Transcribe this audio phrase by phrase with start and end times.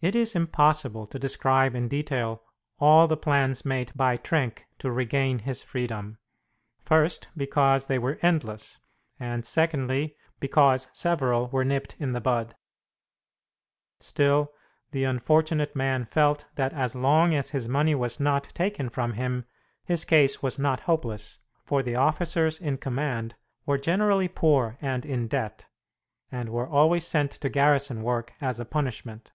[0.00, 2.42] It is impossible to describe in detail
[2.78, 6.18] all the plans made by Trenck to regain his freedom;
[6.84, 8.80] first because they were endless,
[9.18, 12.54] and secondly because several were nipped in the bud.
[13.98, 14.52] Still,
[14.90, 19.46] the unfortunate man felt that as long as his money was not taken from him
[19.86, 25.28] his case was not hopeless, for the officers in command were generally poor and in
[25.28, 25.64] debt,
[26.30, 29.32] and were always sent to garrison work as a punishment.